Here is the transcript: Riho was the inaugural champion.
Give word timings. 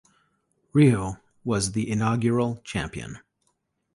Riho 0.73 1.19
was 1.43 1.73
the 1.73 1.87
inaugural 1.87 2.57
champion. 2.63 3.19